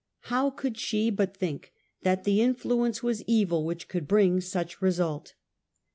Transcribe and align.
How 0.33 0.49
could 0.49 0.79
she 0.79 1.11
but 1.11 1.37
think 1.37 1.73
that 2.01 2.23
the 2.23 2.41
influence 2.41 3.03
was 3.03 3.21
evil 3.27 3.63
which 3.63 3.87
could 3.87 4.07
bring 4.07 4.41
such 4.41 4.81
result? 4.81 5.35